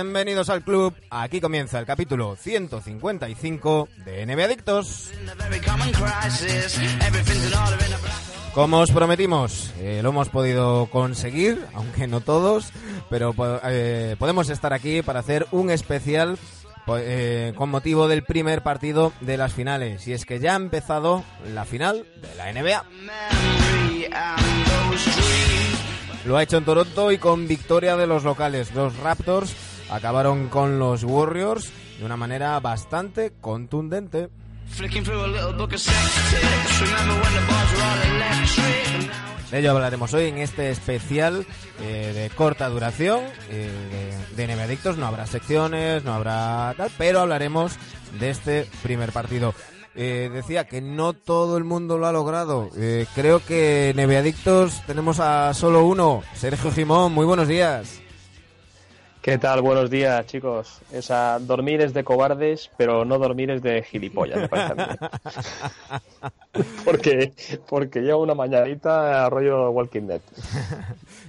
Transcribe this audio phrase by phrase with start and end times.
[0.00, 0.94] Bienvenidos al club.
[1.10, 5.10] Aquí comienza el capítulo 155 de NBA Adictos.
[8.54, 12.70] Como os prometimos, eh, lo hemos podido conseguir, aunque no todos,
[13.10, 13.34] pero
[13.64, 16.38] eh, podemos estar aquí para hacer un especial
[16.96, 20.06] eh, con motivo del primer partido de las finales.
[20.06, 22.84] Y es que ya ha empezado la final de la NBA.
[26.24, 28.72] Lo ha hecho en Toronto y con victoria de los locales.
[28.74, 34.28] Los Raptors acabaron con los Warriors de una manera bastante contundente.
[39.50, 41.46] De ello hablaremos hoy en este especial
[41.80, 44.98] eh, de corta duración eh, de, de Adictos.
[44.98, 47.76] No habrá secciones, no habrá tal, pero hablaremos
[48.20, 49.54] de este primer partido.
[50.00, 52.70] Eh, decía que no todo el mundo lo ha logrado.
[52.76, 57.12] Eh, creo que NBA Adictos tenemos a solo uno, Sergio Jimón.
[57.12, 58.00] Muy buenos días.
[59.28, 59.60] ¿Qué tal?
[59.60, 60.80] Buenos días, chicos.
[60.90, 66.30] Esa, dormir es de cobardes, pero no dormir es de gilipollas, me parece a mí.
[66.86, 67.34] porque,
[67.68, 70.22] porque llevo una mañanita rollo Walking Dead.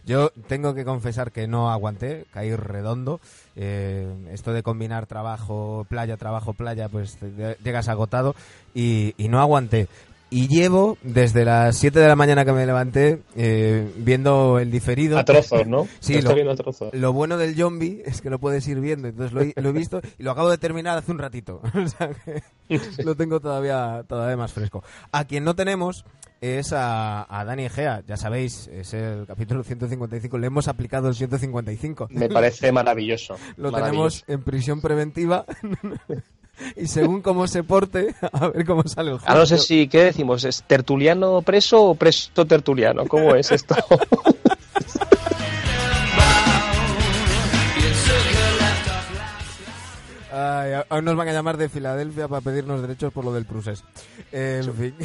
[0.05, 3.19] Yo tengo que confesar que no aguanté, caí redondo.
[3.57, 7.17] Eh, esto de combinar trabajo, playa, trabajo, playa, pues
[7.61, 8.33] llegas agotado
[8.73, 9.89] y, y no aguanté.
[10.31, 15.17] Y llevo desde las 7 de la mañana que me levanté eh, viendo el diferido.
[15.17, 15.87] A trozos, ¿no?
[15.99, 16.93] Sí, lo, viendo a trozos.
[16.93, 19.07] lo bueno del zombie es que lo puedes ir viendo.
[19.07, 21.61] Entonces lo he, lo he visto y lo acabo de terminar hace un ratito.
[21.73, 22.43] o sea que
[23.03, 24.83] lo tengo todavía, todavía más fresco.
[25.11, 26.05] A quien no tenemos
[26.41, 28.03] es a, a Dani Egea.
[28.07, 30.37] Ya sabéis, es el capítulo 155.
[30.37, 32.07] Le hemos aplicado el 155.
[32.11, 33.35] Me parece maravilloso.
[33.57, 33.91] lo maravilloso.
[33.91, 35.45] tenemos en prisión preventiva.
[36.75, 39.31] Y según cómo se porte, a ver cómo sale el juego.
[39.31, 40.43] Ah, no sé si, ¿qué decimos?
[40.43, 43.05] ¿Es tertuliano preso o preso tertuliano?
[43.07, 43.75] ¿Cómo es esto?
[50.31, 53.83] Ay, aún nos van a llamar de Filadelfia para pedirnos derechos por lo del Prusés.
[54.31, 54.95] Eh, en fin.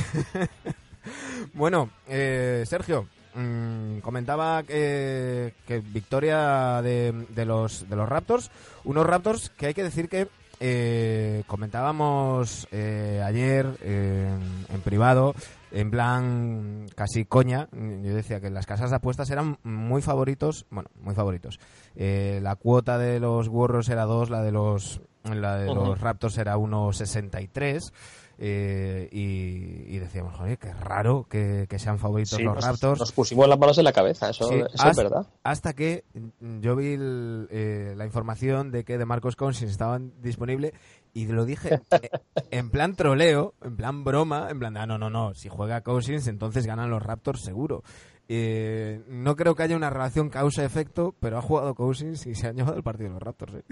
[1.55, 8.51] bueno, eh, Sergio, mmm, comentaba que, que victoria de, de, los, de los Raptors.
[8.85, 10.29] Unos Raptors que hay que decir que
[10.61, 14.29] eh, comentábamos eh, ayer eh,
[14.73, 15.35] en privado,
[15.71, 20.91] en plan casi coña, yo decía que las casas de apuestas eran muy favoritos, bueno,
[21.01, 21.59] muy favoritos.
[21.97, 25.87] Eh, la cuota de los Warriors era 2, la de los la de uh -huh.
[25.87, 27.93] los Raptors era 1.63.
[28.39, 33.00] Eh, y, y, decíamos, joder, qué raro que, que sean favoritos sí, los nos, Raptors.
[33.00, 35.27] Nos pusimos las manos en la cabeza, eso, sí, eso hasta, es verdad.
[35.45, 36.05] Hasta que
[36.41, 40.75] yo vi el, eh, la información de que de Marcos Cousins estaban disponible
[41.12, 41.81] y lo dije
[42.50, 46.27] en plan troleo, en plan broma, en plan, ah, no, no, no, si juega Cousins
[46.27, 47.84] entonces ganan los Raptors seguro.
[48.27, 52.56] Eh, no creo que haya una relación causa-efecto, pero ha jugado Cousins y se han
[52.56, 53.55] llevado el partido de los Raptors.
[53.55, 53.62] ¿eh?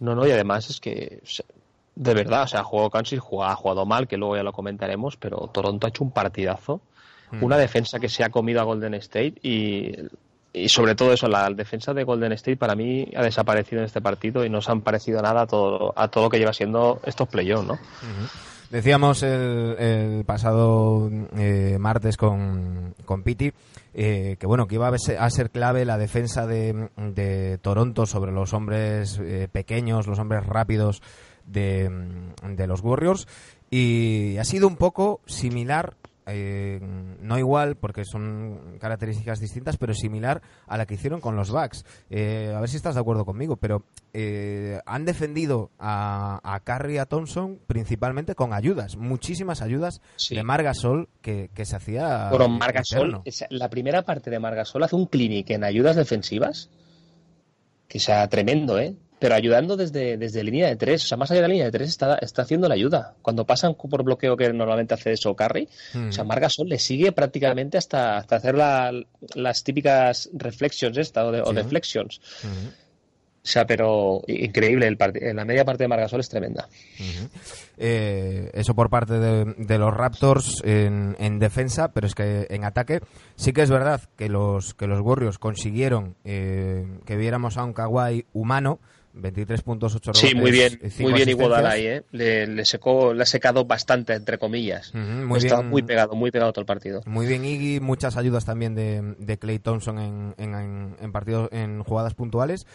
[0.00, 1.22] No, no, y además es que
[1.96, 5.48] de verdad, o sea, jugado Kansas ha jugado mal, que luego ya lo comentaremos, pero
[5.52, 6.82] Toronto ha hecho un partidazo.
[7.30, 7.42] Mm.
[7.42, 9.92] Una defensa que se ha comido a Golden State y,
[10.52, 14.02] y, sobre todo eso, la defensa de Golden State para mí ha desaparecido en este
[14.02, 17.00] partido y no se han parecido nada a todo, a todo lo que lleva siendo
[17.04, 17.74] estos playoffs, ¿no?
[17.74, 18.55] -huh.
[18.70, 23.52] Decíamos el, el pasado eh, martes con, con Piti
[23.98, 28.52] eh, que bueno que iba a ser, clave la defensa de, de, Toronto sobre los
[28.52, 31.00] hombres eh, pequeños, los hombres rápidos
[31.46, 31.90] de,
[32.42, 33.26] de, los Warriors.
[33.70, 35.94] Y ha sido un poco similar,
[36.26, 36.80] eh,
[37.20, 41.84] no igual porque son características distintas, pero similar a la que hicieron con los Bucks.
[42.10, 46.94] Eh, a ver si estás de acuerdo conmigo, pero eh, han defendido a, a Curry
[46.94, 50.34] y a Thompson principalmente con ayudas, muchísimas ayudas sí.
[50.34, 52.30] de Margasol que, que se hacía.
[52.30, 56.70] Bueno, Margasol, la primera parte de Margasol hace un clinic en ayudas defensivas
[57.88, 58.96] que sea tremendo, ¿eh?
[59.18, 61.04] Pero ayudando desde, desde línea de tres.
[61.04, 63.14] O sea, más allá de la línea de tres está, está haciendo la ayuda.
[63.22, 67.78] Cuando pasan por bloqueo que normalmente hace eso Carry, o sea, Margasol le sigue prácticamente
[67.78, 72.20] hasta, hasta hacer las típicas reflections esta, o, de, o deflections.
[73.46, 74.98] O sea, pero increíble, el
[75.36, 76.68] la media parte de Margasol es tremenda.
[77.78, 83.02] Eh, eso por parte de, los Raptors en, defensa, pero es que en ataque
[83.36, 87.72] sí que es verdad que los, que los Warriors consiguieron eh, que viéramos a un
[87.72, 88.80] Kawhi humano,
[89.16, 92.04] 23 puntos, 8 Sí, muy bien, muy bien Iguodala ahí, ¿eh?
[92.12, 94.94] Le, secó, le ha secado bastante, entre comillas.
[94.94, 97.02] muy Estaba muy pegado, muy pegado todo el partido.
[97.06, 101.82] Muy bien Iggy, muchas ayudas también de, de Clay Thompson en, en, en partidos, en
[101.82, 102.66] jugadas puntuales.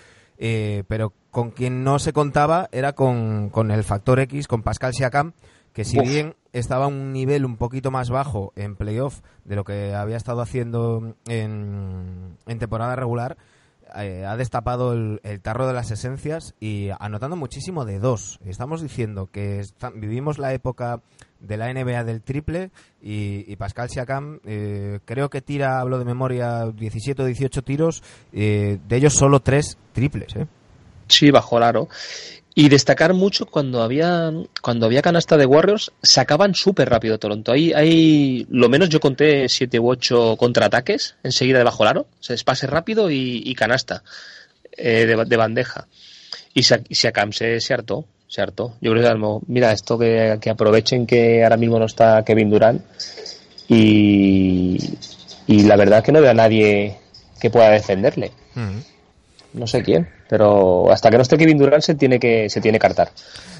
[0.43, 5.33] Eh, pero con quien no se contaba era con, el factor X, con Pascal Siakam,
[5.71, 9.63] que si bien estaba a un nivel un poquito más bajo en playoff de lo
[9.63, 13.37] que había estado haciendo en, en temporada regular,
[13.95, 18.39] eh, ha destapado el, tarro de las esencias y anotando muchísimo de dos.
[18.45, 19.63] Estamos diciendo que
[19.95, 21.01] vivimos la época
[21.39, 22.71] de la NBA del triple
[23.01, 28.03] y, Pascal Siakam eh, creo que tira, hablo de memoria, 17 o 18 tiros,
[28.33, 30.33] eh, de ellos solo tres triples.
[31.07, 31.89] Sí, bajo el.
[32.53, 34.31] Y destacar mucho cuando había
[34.61, 37.53] cuando había canasta de Warriors, sacaban súper rápido Toronto.
[37.53, 42.01] Ahí hay, lo menos yo conté 7 u 8 contraataques enseguida debajo del aro.
[42.01, 44.03] O sea, es pase rápido y, canasta
[44.77, 45.87] eh, de, bandeja.
[46.53, 48.75] Y Siakam se, se hartó se hartó.
[48.79, 52.81] Yo creo que, mira, esto que, aprovechen que ahora mismo no está Kevin Durant
[53.67, 54.77] y,
[55.47, 56.97] y la verdad que no veo a nadie
[57.41, 58.31] que pueda defenderle.
[59.53, 62.77] No sé quién, pero hasta que no esté Kevin Durant se tiene que se tiene
[62.77, 63.11] que cartar.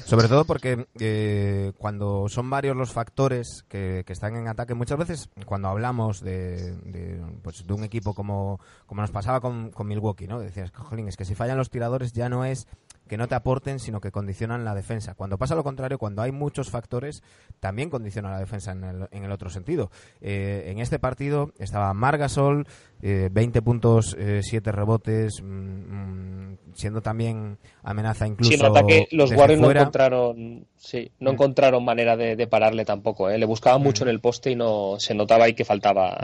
[0.06, 5.28] Sobre todo porque eh, cuando son varios los factores que, están en ataque, muchas veces
[5.44, 10.26] cuando hablamos de, de, pues, de un equipo como, como nos pasaba con, con Milwaukee,
[10.26, 10.40] ¿no?
[10.40, 12.66] Decías, jolín, es que si fallan los tiradores ya no es
[13.12, 15.14] que no te aporten, sino que condicionan la defensa.
[15.14, 17.22] Cuando pasa lo contrario, cuando hay muchos factores,
[17.60, 19.90] también condiciona la defensa en el, en el otro sentido.
[20.22, 22.66] Eh, en este partido estaba Margasol,
[23.02, 28.52] eh, 20 puntos, 7 eh, rebotes, mm, mm, siendo también amenaza incluso.
[28.52, 31.34] Sí, ataque los Warriors no encontraron, sí, no mm.
[31.34, 33.30] encontraron manera de, pararle tampoco.
[33.30, 33.38] ¿eh?
[33.38, 36.18] Le buscaban mucho en el poste y no se notaba ahí que faltaba.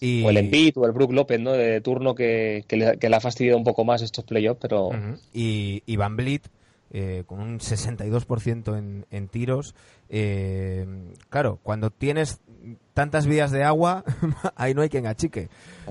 [0.00, 1.52] O el Embiid o el Brook López, ¿no?
[1.52, 4.90] De turno que, le, ha fastidiado un poco más estos playoffs, pero...
[5.32, 6.46] Y, Van Blit,
[6.90, 9.74] eh, con un 62% en, en tiros.
[10.10, 10.86] Eh,
[11.30, 12.40] claro, cuando tienes
[12.92, 14.04] tantas vías de agua,
[14.56, 15.48] ahí no hay quien achique.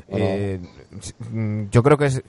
[0.10, 0.60] Eh,
[1.72, 2.24] yo creo que es...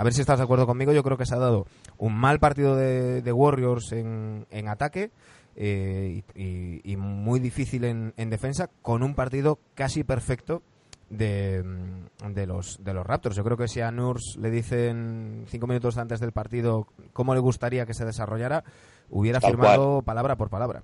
[0.00, 1.66] A ver si estás de acuerdo conmigo, yo creo que se ha dado
[1.98, 5.10] un mal partido de, Warriors en, en ataque.
[5.54, 10.62] y, muy difícil en, en, defensa, con un partido casi perfecto
[11.10, 13.36] de, mm, de, los, de los Raptors.
[13.36, 17.40] Yo creo que si a Nurs le dicen cinco minutos antes del partido cómo le
[17.40, 18.64] gustaría que se desarrollara,
[19.10, 20.82] hubiera firmado palabra por palabra.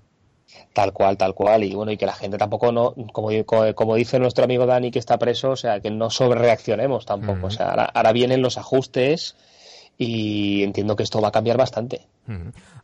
[0.73, 1.65] Tal cual, tal cual.
[1.65, 3.31] Y bueno, y que la gente tampoco no, como,
[3.75, 7.47] como dice nuestro amigo Dani que está preso, o sea, que no sobrereaccionemos tampoco.
[7.47, 9.37] O sea, ahora, vienen los ajustes
[9.99, 12.07] y entiendo que esto va a cambiar bastante.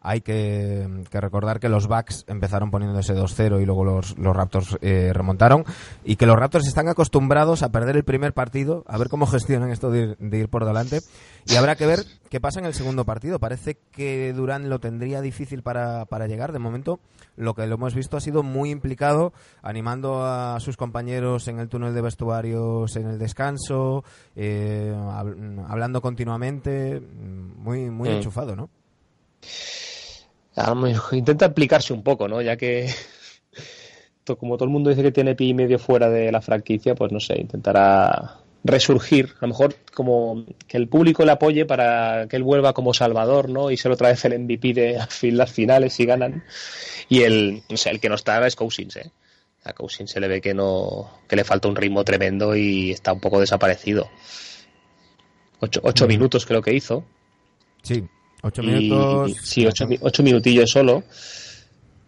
[0.00, 5.12] Hay que, recordar que los Bucks empezaron poniéndose 2-0 y luego los, los Raptors eh,
[5.12, 5.64] remontaron
[6.04, 9.70] y que los Raptors están acostumbrados a perder el primer partido, a ver cómo gestionan
[9.70, 11.00] esto de ir, por delante
[11.46, 13.38] y habrá que ver qué pasa en el segundo partido.
[13.38, 16.52] Parece que Durán lo tendría difícil para, para llegar.
[16.52, 17.00] De momento,
[17.36, 21.68] lo que lo hemos visto ha sido muy implicado, animando a sus compañeros en el
[21.68, 24.04] túnel de vestuarios, en el descanso,
[24.36, 24.94] eh,
[25.68, 28.12] hablando continuamente, muy, muy mm.
[28.12, 28.70] enchufado, ¿no?
[31.12, 32.42] Intenta explicarse un poco, ¿no?
[32.42, 32.92] Ya que
[34.38, 37.20] como todo el mundo dice que tiene pi medio fuera de la franquicia, pues no
[37.20, 42.44] sé, intentará resurgir, a lo mejor como que el público le apoye para que él
[42.44, 43.70] vuelva como Salvador, ¿no?
[43.70, 46.44] Y se lo trae el MVP de las finales y ganan.
[47.08, 49.10] Y el, el que no está es Cousins, ¿eh?
[49.64, 53.12] A Cousins se le ve que no, que le falta un ritmo tremendo y está
[53.12, 54.10] un poco desaparecido.
[55.60, 57.04] Ocho, ocho minutos creo que hizo.
[57.82, 58.04] Sí.
[58.42, 59.36] Ocho minutos.
[59.42, 61.04] sí, ocho, minutillos solo.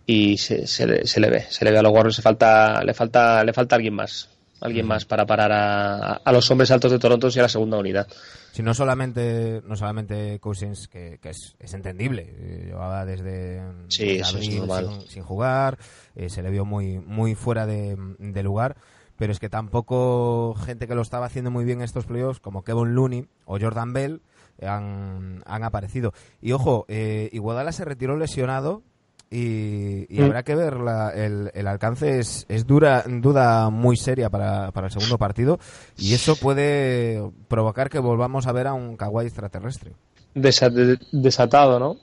[0.07, 2.85] Y se, se, le, se, le, ve, se le ve a los Warriors, le falta,
[2.85, 4.29] le falta, le falta alguien más.
[4.61, 7.79] Alguien más para parar a, a, los hombres altos de Toronto y a la segunda
[7.79, 8.07] unidad.
[8.53, 12.35] Sí, no solamente, no solamente Cousins, que, que es, es, entendible.
[12.39, 14.63] Eh, llevaba desde, sí, abril
[15.09, 15.79] sin, jugar,
[16.15, 18.77] eh, se le vio muy, muy fuera de, de lugar
[19.17, 22.95] pero es que tampoco gente que lo estaba haciendo muy bien estos playoffs, como Kevin
[22.95, 24.21] Looney o Jordan Bell,
[24.63, 26.13] han, han aparecido.
[26.41, 28.83] Y ojo, eh, Iguodala se retiró lesionado
[29.31, 32.19] y, y habrá que ver la- el, el alcance.
[32.21, 35.59] Es, es dura, duda muy seria para, para el segundo partido
[35.97, 39.93] y eso puede provocar que volvamos a ver a un Kawhi extraterrestre.
[40.35, 41.97] Desa- de- desatado, ¿no?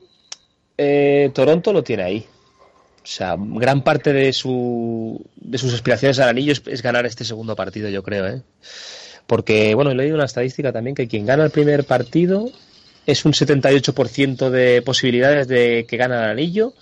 [0.77, 2.25] Eh, Toronto lo tiene ahí.
[3.03, 7.23] O sea, gran parte de, su, de sus aspiraciones al anillo es, es ganar este
[7.23, 8.41] segundo partido, yo creo, ¿eh?
[9.31, 12.51] Porque, bueno, he leído una estadística también que quien gana el primer partido
[13.05, 16.73] es un 78% de posibilidades de que gane el anillo.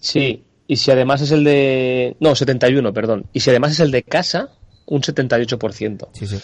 [0.00, 2.16] Sí, y si además es el de...
[2.20, 3.26] No, 71, perdón.
[3.34, 4.48] Y si además es el de casa,
[4.86, 6.08] un 78%.
[6.14, 6.38] Sí, sí.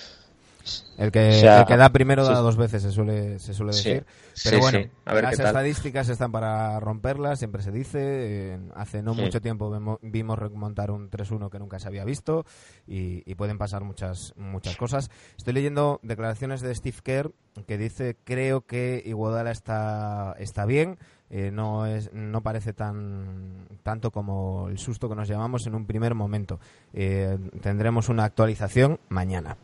[0.98, 2.42] El que, O sea, el que da primero da sí.
[2.42, 4.06] dos veces, se suele, se suele Sí, decir.
[4.44, 4.90] Pero sí, bueno, sí.
[5.04, 5.46] A ver las qué tal.
[5.48, 7.98] estadísticas están para romperlas, siempre se dice.
[8.02, 9.20] eh, hace no Sí.
[9.20, 12.44] mucho tiempo vimos remontar un 3-1 que nunca se había visto
[12.86, 15.10] y, y pueden pasar muchas, muchas cosas.
[15.36, 17.30] Estoy leyendo declaraciones de Steve Kerr
[17.66, 20.98] que dice, creo que Iguodala está, está bien.
[21.28, 25.84] eh, no es no parece tan tanto como el susto que nos llevamos en un
[25.84, 26.60] primer momento
[26.92, 29.56] Eh, tendremos una actualización mañana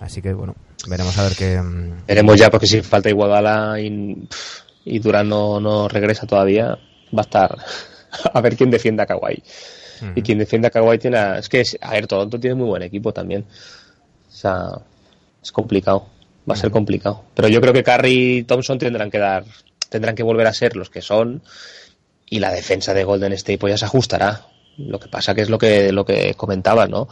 [0.00, 0.54] Así que bueno,
[0.88, 1.60] veremos a ver qué.
[1.60, 4.28] mm, Veremos ya, porque si falta Iguodala y,
[4.84, 6.78] y Durán no, no regresa todavía,
[7.16, 7.56] va a estar
[8.32, 9.42] a ver quién defiende a Kawhi.
[10.14, 11.16] Y quien defiende a Kawhi tiene...
[11.16, 13.46] a- Es que, a ver, Toronto tiene muy buen equipo también.
[14.28, 14.68] O sea,
[15.42, 16.06] es complicado.
[16.48, 17.24] Va a ser complicado.
[17.34, 19.44] Pero yo creo que Curry y Thompson tendrán que dar...
[19.88, 21.42] Tendrán que volver a ser los que son.
[22.28, 24.42] Y la defensa de Golden State pues ya se ajustará.
[24.78, 27.08] Lo que pasa que es lo que, lo que comentaba, ¿no?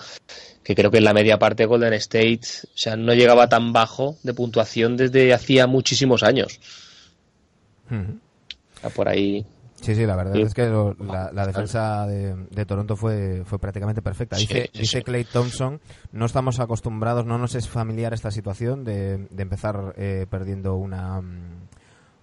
[0.62, 4.16] que creo que en la media parte Golden State, o sea, no llegaba tan bajo
[4.22, 6.58] de puntuación desde hacía muchísimos años.
[7.90, 8.18] Ujú.
[8.76, 9.44] O sea, por ahí.
[9.82, 10.40] Sí, sí, la verdad Sí.
[10.40, 14.36] es que lo- la, la defensa de, de Toronto fue, fue prácticamente perfecta.
[14.36, 15.02] Dice, sí, dice.
[15.02, 15.80] Clay Thompson,
[16.12, 21.20] no estamos acostumbrados, no nos es familiar esta situación de, de empezar eh, perdiendo una,
[21.20, 21.63] mm,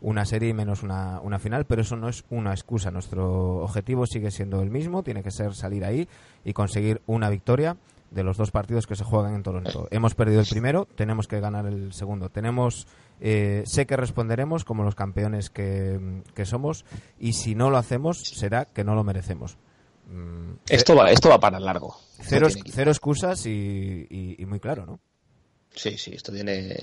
[0.01, 2.91] una serie y menos una, una final, pero eso no es una excusa.
[2.91, 6.07] Nuestro objetivo sigue siendo el mismo, tiene que ser salir ahí
[6.43, 7.77] y conseguir una victoria
[8.09, 9.87] de los dos partidos que se juegan en Toronto.
[9.89, 12.27] Hemos perdido el primero, tenemos que ganar el segundo.
[12.29, 12.85] Tenemos,
[13.21, 16.83] eh, sé que responderemos como los campeones que, que somos
[17.19, 19.57] y si no lo hacemos será que no lo merecemos.
[20.09, 21.95] Mm, Esto va, esto va para largo.
[22.19, 24.99] Cero, cero excusas y, y- y muy claro, ¿no?
[25.73, 26.75] Sí, sí, esto tiene.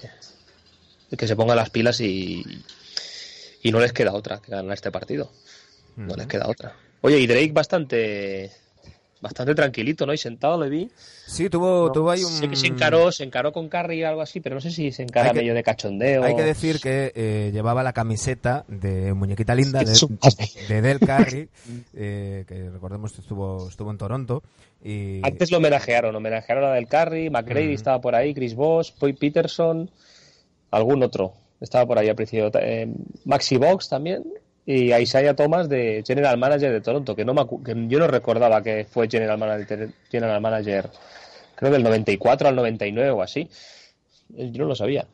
[1.17, 2.43] Que se pongan las pilas y.
[3.63, 5.31] Y no les queda otra que ganar este partido.
[5.97, 6.75] No les queda otra.
[7.01, 8.51] Oye, y Drake bastante.
[9.21, 10.13] Bastante tranquilito, ¿no?
[10.13, 10.89] Y sentado le vi.
[11.27, 12.31] Sí, tuvo, No, tuvo ahí un...
[12.31, 14.93] Sé que se encaró, se encaró con Curry o algo así, pero no sé si
[14.93, 16.23] se encara que- medio de cachondeo.
[16.23, 19.81] Hay que decir que eh, llevaba la camiseta de muñequita linda
[20.69, 21.49] de, Del Curry,
[21.95, 24.45] eh, que recordemos estuvo, estuvo en Toronto.
[24.85, 27.75] Y, Antes lo homenajearon, homenajearon a Del Curry, McGrady Mm.
[27.75, 29.91] estaba por ahí, Chris Bosh, Poy Peterson,
[30.71, 32.51] algún otro estaba por ahí al principio.
[32.61, 32.87] eh,
[33.25, 34.25] Maxi Box también
[34.67, 37.99] y a Isaiah Thomas de General Manager de Toronto, que no me acu- que yo
[37.99, 40.91] no recordaba que fue General Manager, General Manager
[41.55, 43.49] creo del 94 al 99 o así.
[44.37, 45.07] Eh, Yo no lo sabía.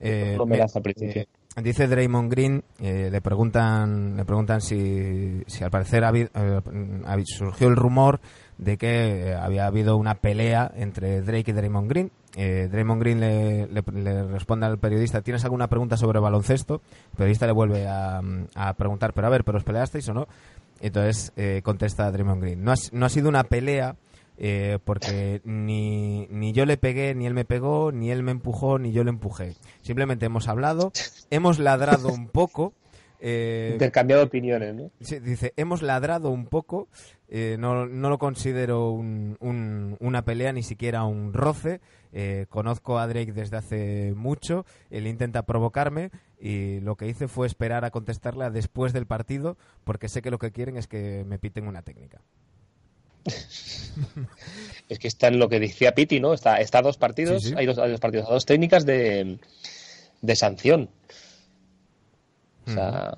[0.00, 1.22] eh, Un homenaje al principio.
[1.22, 1.26] eh,
[1.62, 7.68] dice Draymond Green, eh, le preguntan, le preguntan si, si al parecer ha eh, surgió
[7.68, 8.20] el rumor
[8.60, 12.10] de que eh, había habido una pelea entre Drake y Draymond Green.
[12.36, 16.82] Eh, Draymond Green le, responde al periodista, ¿tienes alguna pregunta sobre baloncesto?
[17.12, 18.20] El periodista le vuelve a,
[18.54, 20.28] a preguntar, pero a ver, ¿pero os peleasteis o no?
[20.80, 23.96] Entonces eh, contesta Draymond Green, no ha sido una pelea
[24.42, 28.78] eh, porque ni, ni yo le pegué, ni él me pegó, ni él me empujó,
[28.78, 29.54] ni yo le empujé.
[29.82, 30.92] Simplemente hemos hablado,
[31.30, 32.72] hemos ladrado un poco.
[33.20, 34.90] eh, Intercambiado opiniones, ¿no?
[35.02, 36.88] Sí, dice, hemos ladrado un poco,
[37.28, 41.80] eh, no, no lo considero un- un- una pelea, ni siquiera un roce.
[42.12, 47.46] eh, conozco a Drake desde hace mucho, él intenta provocarme y lo que hice fue
[47.46, 51.24] esperar a contestarle a después del partido porque sé que lo que quieren es que
[51.24, 52.20] me piten una técnica.
[54.88, 56.32] Es que está en lo que decía Piti, ¿no?
[56.34, 57.54] Está, está a dos partidos, Sí, sí.
[57.56, 59.38] Hay, dos, hay dos partidos, a dos técnicas de,
[60.20, 60.88] de sanción.
[62.66, 63.12] O sea,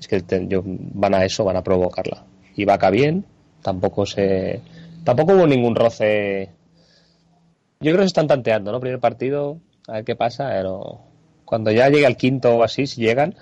[0.00, 2.24] es que te- yo- van a eso, van a provocarla.
[2.56, 3.24] Y Vaca bien,
[3.62, 4.60] tampoco se
[5.04, 6.50] tampoco hubo ningún roce.
[7.80, 8.80] Yo creo que se están tanteando, ¿no?
[8.80, 11.00] Primer partido, a ver qué pasa, pero
[11.44, 13.34] cuando ya llegue al quinto o así, si llegan,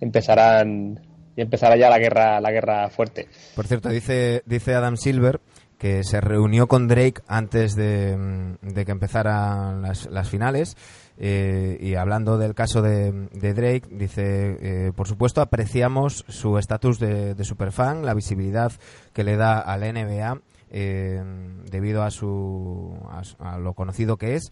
[0.00, 1.00] empezarán
[1.36, 3.28] y empezará ya la guerra, la guerra fuerte.
[3.54, 5.40] Por cierto, dice, dice Adam Silver
[5.78, 10.76] que se reunió con Drake antes de, mm, que empezaran las, finales
[11.18, 16.98] eh, y hablando del caso de, de Drake, dice, eh, por supuesto apreciamos su estatus
[16.98, 18.72] de, superfan, la visibilidad
[19.12, 21.22] que le da a la NBA eh,
[21.70, 24.50] debido a, su, a, a lo conocido que es.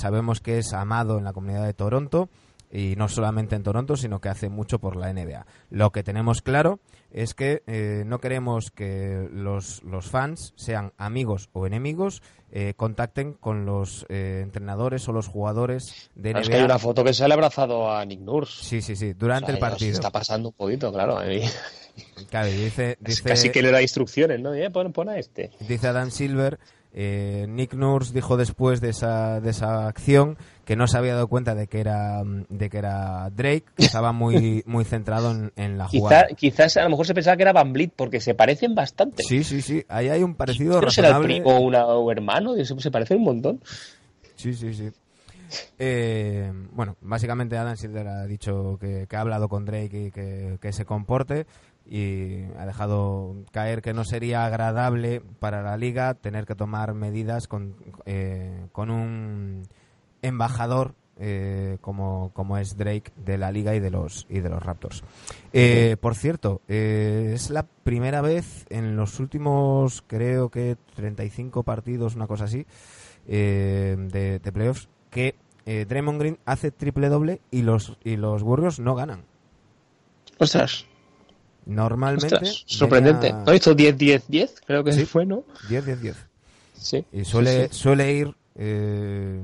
[0.00, 2.28] Sabemos que es amado en la comunidad de Toronto.
[2.76, 5.46] Y no solamente en Toronto, sino que hace mucho por la NBA.
[5.70, 6.78] Lo que tenemos claro
[7.10, 13.32] es que eh, no queremos que los, los fans, sean amigos o enemigos, eh, contacten
[13.32, 16.40] con los eh, entrenadores o los jugadores de NBA.
[16.40, 18.62] Es que hay una foto que se le ha abrazado a Nick Nurse.
[18.62, 19.92] Sí, sí, sí, durante O sea, el ya se partido.
[19.94, 21.18] está pasando un poquito, claro.
[21.18, 21.42] ahí.
[22.30, 24.54] Claro, y dice, dice, Casi que le da instrucciones, ¿no?
[24.54, 25.50] Eh, pon, pon a este.
[25.60, 26.58] dice Adam Silver,
[26.98, 31.28] eh, Nick Nurse dijo después de esa, de esa acción que no se había dado
[31.28, 35.76] cuenta de que era, de que era Drake, que estaba muy, muy centrado en, en
[35.76, 36.26] la jugada.
[36.28, 39.22] Quizá, quizás a lo mejor se pensaba que era Van Vliet porque se parecen bastante.
[39.22, 42.64] Sí, sí, sí, ahí hay un parecido Pero será el primo una, o hermano, se,
[42.64, 43.60] se parecen un montón.
[44.34, 44.90] Sí, sí, sí.
[45.78, 50.58] Eh, bueno, básicamente Adam Silver ha dicho que, que ha hablado con Drake y que,
[50.60, 51.46] que se comporte
[51.88, 57.48] y ha dejado caer que no sería agradable para la liga tener que tomar medidas
[57.48, 59.62] con, eh, con un
[60.22, 64.62] embajador eh, como, como es Drake de la liga y de los y de los
[64.62, 65.02] Raptors.
[65.52, 72.16] Eh, por cierto, eh, es la primera vez en los últimos creo que 35 partidos,
[72.16, 72.66] una cosa así,
[73.26, 78.78] eh, de, de playoffs que Draymond Green hace triple doble y los y los Warriors
[78.78, 79.24] no ganan.
[80.38, 80.86] Ostras,
[81.66, 83.28] Normalmente ostras, sorprendente.
[83.32, 84.50] venía ¿No hizo 10-10-10?
[84.66, 85.04] Creo que Sí.
[85.04, 85.44] fue, ¿no?
[85.68, 86.14] 10-10-10.
[86.74, 87.04] Sí.
[87.12, 87.78] Y suele, Sí, sí.
[87.80, 89.40] suele ir eh,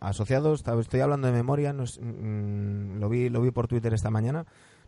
[0.00, 4.10] asociados, estoy hablando de memoria, no sé, mm, lo, vi, lo vi por Twitter esta
[4.10, 4.44] mañana,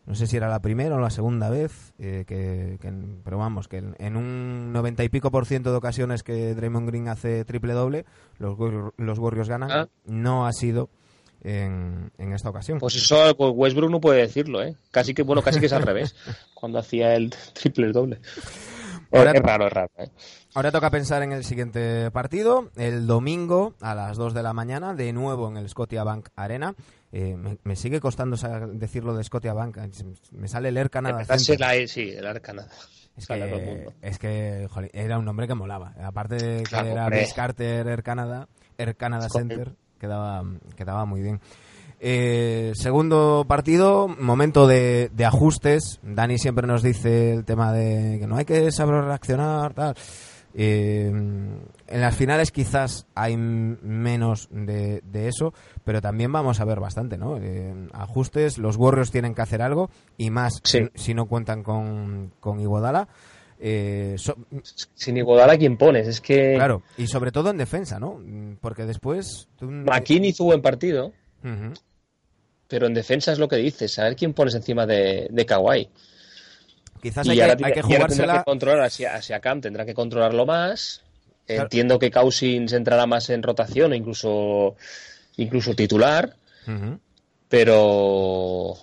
[0.07, 2.93] no sé si era la primera o la segunda vez, eh, que, que-
[3.25, 7.09] pero vamos, que en, un noventa y pico por ciento de ocasiones que Draymond Green
[7.09, 8.05] hace triple doble,
[8.39, 8.57] los,
[8.97, 9.89] los Warriors ganan, Ah.
[10.07, 10.89] no ha sido
[11.47, 12.79] en, en esta ocasión.
[12.79, 14.77] Pues eso pues Westbrook no puede decirlo, ¿eh?
[14.91, 16.15] Casi que, bueno, casi que es al revés.
[16.55, 18.21] Cuando hacía el triple doble.
[19.13, 19.91] Ahora- es raro, es raro.
[19.99, 20.11] ¿eh?
[20.55, 24.95] Ahora toca pensar en el siguiente partido, el domingo a las 2 de la mañana,
[24.95, 26.75] de nuevo en el Scotiabank Arena.
[27.13, 28.37] Eh, me, me sigue costando
[28.73, 29.91] decirlo de Scotiabank, eh,
[30.33, 31.25] me sale el Air Canada
[31.59, 32.67] la E, sí, el Arcana.
[33.17, 33.93] Es Sale a todo el que, mundo.
[34.03, 35.95] es que era un nombre que molaba.
[36.03, 37.09] Aparte de que Claro, era.
[37.09, 40.45] Vince Carter, Air Canada, Air Canada Scott- Center, quedaba,
[40.77, 41.41] quedaba muy bien.
[41.99, 45.99] Eh, segundo partido, momento de, de ajustes.
[46.03, 49.95] Dani siempre nos dice el tema de que no hay que saber reaccionar, tal.
[50.59, 55.53] Eh, en las finales quizás hay menos de, de eso,
[55.85, 57.37] pero también vamos a ver bastante, ¿no?
[57.39, 60.87] Eh, ajustes, los Warriors tienen que hacer algo y más Sí.
[60.95, 63.09] si, si no cuentan con, con Iguodala.
[63.59, 64.37] Eh, so-
[64.95, 66.07] Sin Iguodala, ¿quién pones?
[66.09, 68.19] Es que claro, y sobre todo en defensa, ¿no?
[68.23, 69.49] Mm, Porque después...
[69.59, 71.13] tú- McKinney hizo buen partido,
[72.69, 73.99] pero en defensa es lo que dices.
[73.99, 75.89] A ver quién pones encima de, de Kawhi.
[77.01, 81.03] Quizás hay que, hay que tendrá que controlar hacia, hacia Cam, tendrá que controlarlo más.
[81.47, 81.63] Claro.
[81.63, 84.75] Entiendo que Cousins entrará más en rotación, incluso,
[85.37, 86.35] incluso titular,
[87.49, 88.75] pero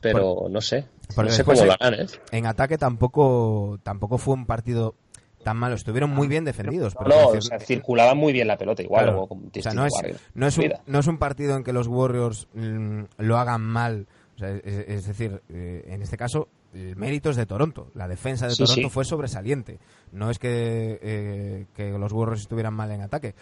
[0.00, 0.84] pero no sé.
[1.14, 2.06] Porque no sé después cómo hay- lo harán, ¿eh?
[2.32, 4.94] En ataque tampoco tampoco fue un partido
[5.42, 5.74] tan malo.
[5.74, 6.94] Estuvieron muy bien defendidos.
[6.94, 9.04] pero No, o sea, circulaba muy bien la pelota, igual.
[9.04, 9.22] Claro.
[9.24, 9.92] O sea, no es,
[10.34, 10.80] no, es un, Mira.
[10.86, 14.06] no es un partido en que los Warriors mm, lo hagan mal.
[14.36, 17.90] O sea, es, es decir, eh, en este caso, el mérito es de Toronto.
[17.94, 18.90] La defensa de Sí, Toronto sí.
[18.92, 19.78] fue sobresaliente.
[20.12, 23.34] No es que, eh, que los Warriors estuvieran mal en ataque.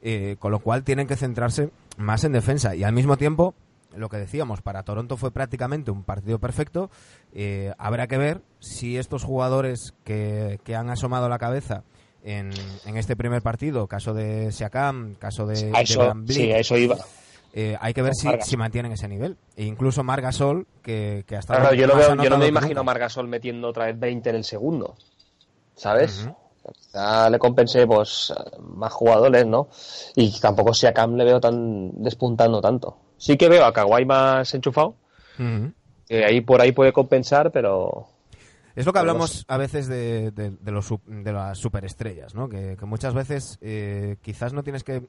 [0.00, 2.76] Eh, con lo cual tienen que centrarse más en defensa.
[2.76, 3.54] Y al mismo tiempo,
[3.96, 6.90] lo que decíamos, para Toronto fue prácticamente un partido perfecto.
[7.32, 11.84] Eh, habrá que ver si estos jugadores que, que han asomado la cabeza
[12.22, 12.50] en,
[12.84, 16.52] en este primer partido, caso de Siakam, caso de, A de eso, Van Vliet, sí,
[16.52, 16.96] a eso iba.
[17.54, 19.36] eh, hay que ver si, si mantienen ese nivel.
[19.56, 22.84] E incluso Margasol, que, que hasta Claro, yo, lo veo- yo no me imagino a
[22.84, 24.96] Margasol metiendo otra vez 20 en el segundo.
[25.76, 26.24] ¿Sabes?
[26.26, 26.36] Ujú.
[26.78, 28.32] Quizá le compense pues,
[28.74, 29.68] más jugadores, ¿no?
[30.16, 32.96] Y tampoco si a Cam le veo tan despuntando tanto.
[33.16, 34.94] Sí que veo a Kawhi más enchufado,
[36.08, 38.08] que ahí por ahí puede compensar, pero
[38.76, 42.48] Es lo que hablamos a veces de, de- de los, de las superestrellas, ¿no?
[42.48, 45.02] Que, que muchas veces eh, quizás no tienes que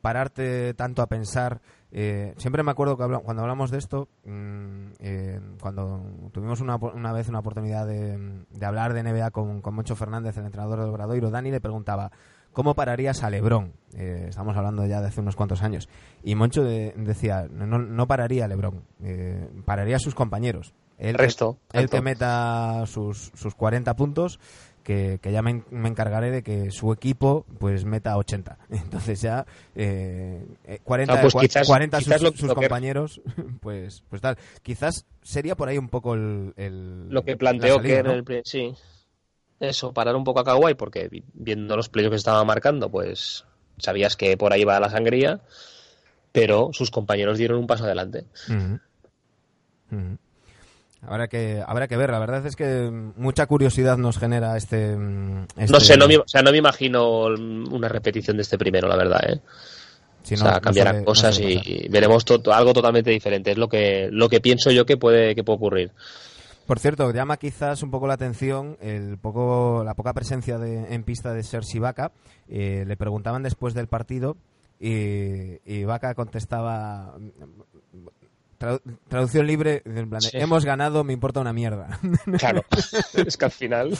[0.00, 1.60] pararte tanto a pensar.
[1.92, 6.76] eh, siempre me acuerdo que habla- cuando hablamos de esto, mm, eh, cuando tuvimos una,
[6.76, 10.80] una vez una oportunidad de, de hablar de NBA con, con Moncho Fernández, el entrenador
[10.80, 12.10] del Obradoiro, Dani le preguntaba,
[12.52, 13.72] ¿cómo pararías a Lebron?
[13.94, 15.88] Eh, estamos hablando ya de hace unos cuantos años.
[16.22, 20.74] Y Moncho de- decía, no, no pararía a Lebron, eh, pararía a sus compañeros.
[20.98, 21.58] Él, el resto.
[21.72, 24.40] el que meta sus, sus 40 puntos,
[24.86, 28.56] que, que ya me, en- me encargaré de que su equipo pues meta 80.
[28.70, 29.44] Entonces ya
[29.74, 33.20] eh, eh, 40, Ah, pues cua- quizás- 40 quizás sus, lo- sus lo que- compañeros,
[33.60, 34.38] pues, pues tal.
[34.62, 36.54] Quizás sería por ahí un poco el...
[36.56, 38.12] el- Lo que la planteó salida, que en ¿no?
[38.12, 38.72] el sí.
[39.58, 43.44] Eso, parar un poco a Kawhi, porque vi- viendo los playos que estaba marcando, pues
[43.78, 45.40] sabías que por ahí va la sangría.
[46.32, 48.26] pero sus compañeros dieron un paso adelante.
[51.08, 52.10] Habrá que, habrá que ver.
[52.10, 54.92] La verdad es que mucha curiosidad nos genera este.
[55.56, 58.88] este No sé, no me, o sea, no me imagino una repetición de este primero,
[58.88, 59.20] la verdad.
[59.30, 59.40] ¿eh?
[60.24, 63.52] Si o no- sea, cambiarán no cosas y, veremos to- algo totalmente diferente.
[63.52, 65.90] Es lo que, lo que pienso yo que puede, que puede ocurrir.
[66.66, 71.04] Por cierto, llama quizás un poco la atención el poco, la poca presencia de- en
[71.04, 72.10] pista de Sergi Vaca.
[72.48, 74.36] Eh, le preguntaban después del partido
[74.80, 77.14] y, y Vaca contestaba.
[78.58, 80.36] Tradu- traducción libre, en plan de, Sí.
[80.38, 81.98] hemos ganado, me importa una mierda.
[82.38, 82.64] Claro,
[83.14, 83.98] es que al final.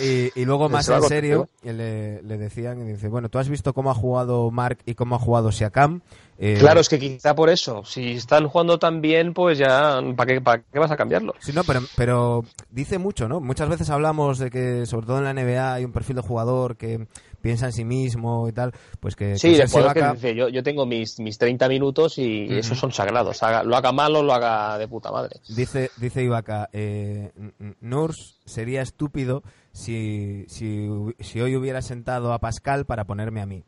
[0.00, 3.72] Y, y luego, más en serio, le, le decían, y dice, bueno, tú has visto
[3.74, 6.00] cómo ha jugado Mark y cómo ha jugado Siakam.
[6.38, 7.84] Eh, Claro, es que quizá por eso.
[7.84, 11.34] Si están jugando tan bien, pues ya, ¿para qué, para qué vas a cambiarlo?
[11.40, 13.40] Sí, no, pero, pero dice mucho, ¿no?
[13.40, 16.76] Muchas veces hablamos de que, sobre todo en la NBA, hay un perfil de jugador
[16.76, 17.06] que
[17.40, 20.62] piensa en sí mismo y tal, pues que, Sí, que jugador que dice, yo, yo
[20.62, 22.54] tengo mis, mis 30 minutos y Ujú.
[22.54, 23.42] esos son sagrados.
[23.42, 25.40] Haga- lo haga malo, lo haga de puta madre.
[25.48, 30.88] Dice, dice Ibaka, eh, N- N- Nurs sería estúpido si, si,
[31.20, 33.62] si hoy hubiera sentado a Pascal para ponerme a mí.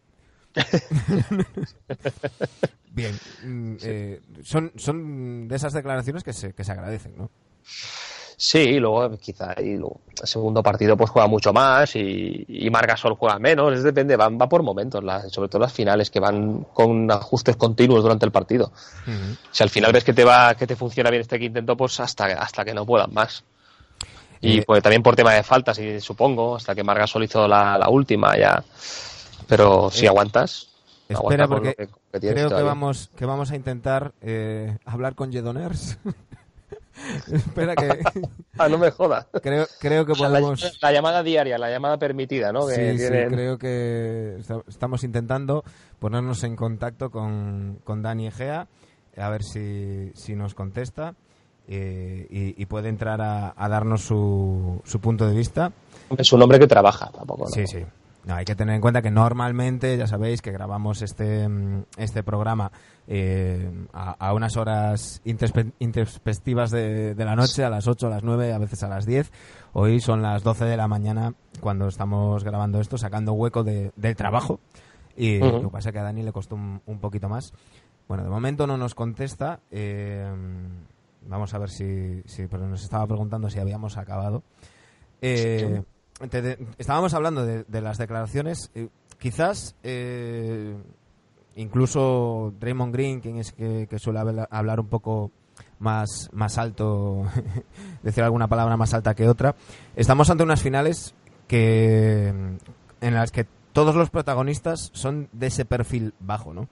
[2.90, 7.30] Bien, mm, eh, son, son de esas declaraciones que se, que se agradecen, ¿no?
[8.40, 12.70] Sí, y luego quizá y luego, el segundo partido pues juega mucho más y, y
[12.70, 16.20] Margasol juega menos, es depende, va, va por momentos, las- sobre todo las finales que
[16.20, 18.72] van con ajustes continuos durante el partido.
[19.50, 22.26] Si al final ves que te va, que te funciona bien este quinteto, pues hasta,
[22.26, 23.42] hasta que no puedan más.
[24.40, 27.76] Y Eh, pues también por tema de faltas, y supongo, hasta que Margasol hizo la,
[27.76, 28.62] la última ya.
[29.48, 30.68] Pero si aguantas,
[31.08, 34.76] Espera, aguanta porque lo que, que tienes creo que vamos, que vamos a intentar eh,
[34.84, 35.98] hablar con Jedoners.
[37.32, 38.00] Espera que
[38.58, 39.26] Ah, no me jodas.
[39.40, 40.78] creo, creo que O sea, la, podemos...
[40.82, 42.66] la llamada diaria, la llamada permitida, ¿no?
[42.66, 45.62] Que Sí, sí, creo que esta- estamos intentando
[46.00, 48.66] ponernos en contacto con, con Dani Egea,
[49.16, 51.14] a ver si, si nos contesta
[51.68, 55.70] eh, y, y puede entrar a, a darnos su, su punto de vista.
[56.16, 57.44] Es un hombre que trabaja, tampoco.
[57.44, 57.50] ¿no?
[57.50, 57.84] Sí, sí.
[58.28, 62.22] No, hay que tener en cuenta que normalmente, ya sabéis, que grabamos este, mm, este
[62.22, 62.70] programa
[63.06, 68.10] eh, a, a unas horas introspe- introspectivas de, de la noche, a las 8, a
[68.10, 69.32] las 9, a veces a las 10.
[69.72, 74.14] Hoy son las 12 de la mañana cuando estamos grabando esto, sacando hueco de- del
[74.14, 74.60] trabajo.
[75.16, 77.54] Y lo que pasa es que a Dani le costó un, un poquito más.
[78.08, 79.60] Bueno, de momento no nos contesta.
[79.70, 80.30] eh,
[81.26, 82.46] vamos a ver si, si...
[82.46, 84.42] Pero nos estaba preguntando si habíamos acabado.
[85.22, 85.82] Eh,
[86.78, 88.70] estábamos hablando de, las declaraciones.
[88.74, 90.76] eh, quizás eh,
[91.57, 95.31] incluso Draymond Green, quien es que, que suele habla- hablar un poco
[95.78, 97.24] más, más alto,
[98.02, 99.54] decir alguna palabra más alta que otra,
[99.96, 101.14] estamos ante unas finales
[101.46, 102.28] que
[103.00, 106.68] en las que todos los protagonistas son de ese perfil bajo, ¿no?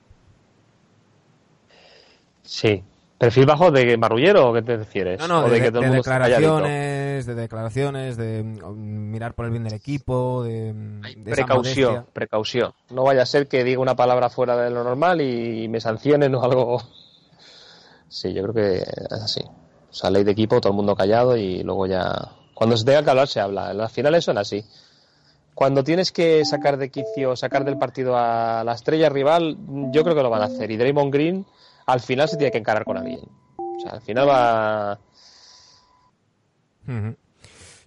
[2.43, 2.83] Sí.
[3.19, 5.19] ¿Perfil bajo de marrullero o qué te refieres?
[5.21, 6.57] No, no, ¿O de, que todo de el mundo esté calladito?
[6.57, 12.07] declaraciones, de declaraciones, de mm, mirar por el bien del equipo, de, mm, de Precaución,
[12.13, 12.73] precaución.
[12.91, 16.35] No vaya a ser que diga una palabra fuera de lo normal y me sancionen
[16.35, 16.83] o algo.
[18.09, 19.41] Sí, yo creo que es así.
[19.43, 22.33] O sea, ley de equipo, todo el mundo callado y luego ya.
[22.55, 23.73] Cuando se tenga que hablar, se habla.
[23.73, 24.65] Las finales son así.
[25.55, 29.57] Cuando tienes que sacar de quicio, sacar del partido a la estrella rival,
[29.91, 30.71] yo creo que lo van a hacer.
[30.71, 31.47] Y Draymond Green
[31.87, 33.21] al final se tiene que encarar con alguien.
[33.57, 34.99] O sea, al final va.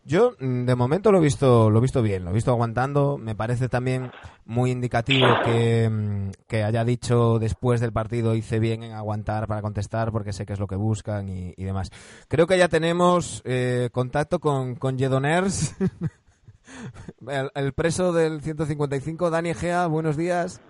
[0.05, 3.17] Yo mm, de momento lo he visto, lo he visto bien, lo he visto aguantando.
[3.17, 4.11] Me parece también
[4.45, 9.61] muy indicativo que, mm, que haya dicho después del partido hice bien en aguantar para
[9.61, 11.91] contestar porque sé que es lo que buscan y, demás.
[12.27, 15.75] Creo que ya tenemos eh, contacto con, con Jedoners,
[17.27, 20.61] el, el preso del 155, Dani Egea, buenos días.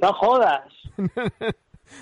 [0.00, 0.62] No jodas.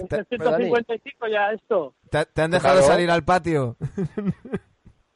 [0.09, 1.95] Te- Es el 155 ya esto.
[2.11, 2.93] ¿Te, te han dejado Claro.
[2.93, 3.77] salir al patio?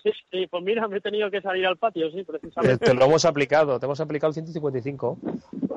[0.02, 2.76] Sí, sí, pues mira, me he tenido que salir al patio, sí, Te, precisamente.
[2.76, 5.16] te lo hemos aplicado, te hemos aplicado el 155.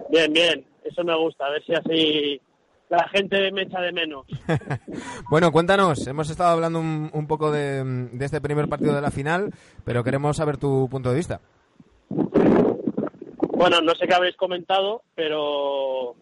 [0.10, 2.42] Bien, bien, eso me gusta, a ver si así
[2.90, 4.26] la gente me echa de menos.
[5.30, 9.12] Bueno, cuéntanos, hemos estado hablando un, un poco de, de este primer partido de la
[9.12, 9.54] final,
[9.86, 11.40] pero queremos saber tu punto de vista.
[12.10, 16.16] Bueno, no sé qué habéis comentado, pero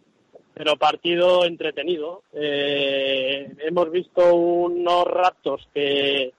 [0.55, 2.23] pero partido entretenido.
[2.33, 6.33] Eh, hemos visto unos raptos que,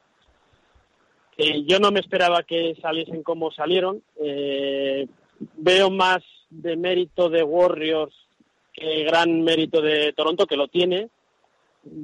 [1.37, 4.02] que yo no me esperaba que saliesen como salieron.
[4.18, 5.07] Eh,
[5.59, 8.14] veo más de mérito de Warriors
[8.72, 11.11] que gran mérito de Toronto, que lo tiene.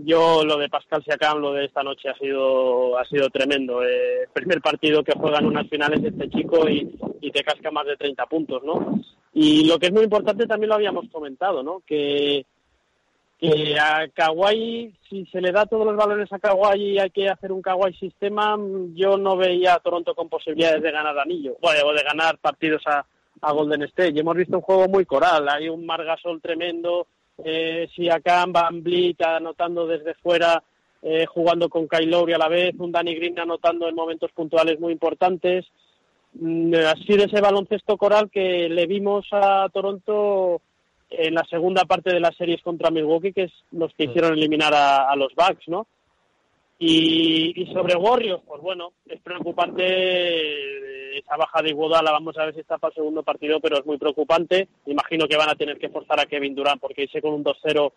[0.04, 3.82] Yo lo de Pascal Siakam, lo de esta noche ha sido ha sido tremendo.
[3.82, 7.96] Eh, primer partido que juegan unas finales este chico y, y te casca más de
[7.96, 9.00] 30 puntos, ¿no?
[9.34, 11.82] Y lo que es muy importante también lo habíamos comentado, ¿no?
[11.86, 12.44] Que,
[13.42, 17.28] que a Kawhi, si se le da todos los valores a Kawhi y hay que
[17.28, 18.56] hacer un Kawhi sistema,
[18.94, 23.04] yo no veía a Toronto con posibilidades de ganar anillo, o de ganar partidos a,
[23.52, 24.12] Golden State.
[24.14, 27.08] Y hemos visto un juego muy coral, hay un Margasol tremendo,
[27.42, 30.62] eh, Siakam, Van Vliet anotando desde fuera,
[31.02, 34.92] eh, jugando con Kyle a la vez, un Danny Green anotando en momentos puntuales muy
[34.92, 35.66] importantes.
[36.34, 40.62] Mm, ha sido ese baloncesto coral que le vimos a Toronto
[41.10, 44.72] en la segunda parte de las series contra Milwaukee, que es los que hicieron eliminar
[44.74, 45.86] a, los Bucks, ¿no?
[46.78, 52.60] Y, sobre Warriors, pues bueno, es preocupante esa baja de Iguodala, vamos a ver si
[52.60, 54.68] está para el segundo partido, pero es muy preocupante.
[54.86, 57.92] Imagino que van a tener que forzar a Kevin Durant, porque irse con un 2-0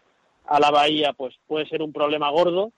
[0.48, 2.72] a la Bahía, pues puede ser un problema gordo.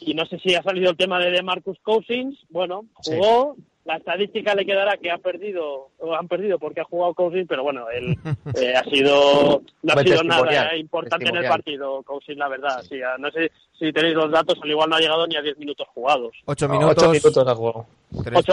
[0.00, 4.54] Y no sé si ha salido el tema de DeMarcus Cousins, bueno, jugó, la estadística
[4.54, 8.16] le quedará que ha perdido o han perdido porque ha jugado Cousins, pero bueno, él
[8.56, 12.82] eh, ha sido no ha sido nada importante en el partido Cousins, la verdad.
[12.88, 15.58] Sí, no sé si tenéis los datos, al igual no ha llegado ni a 10
[15.58, 16.32] minutos jugados.
[16.44, 17.02] 8 minutos.
[17.02, 17.86] 8 minutos ha jugado.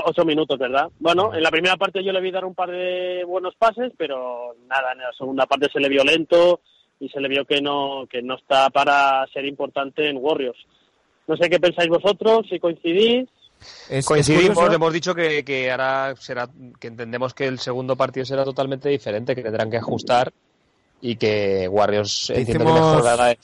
[0.06, 0.90] 8, minutos, ¿verdad?
[1.00, 4.56] Bueno, en la primera parte yo le vi dar un par de buenos pases, pero
[4.68, 6.62] nada, en la segunda parte se le vio lento
[7.00, 10.58] y se le vio que no que no está para ser importante en Warriors.
[11.28, 13.30] No sé qué pensáis vosotros, si coincidís.
[14.06, 18.90] Coincidimos, hemos dicho que, que ahora será, que entendemos que el segundo partido será totalmente
[18.90, 20.32] diferente, que tendrán que ajustar
[21.02, 23.36] y que Warriors te hicimos, la